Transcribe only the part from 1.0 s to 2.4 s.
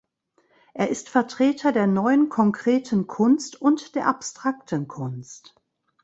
Vertreter der Neuen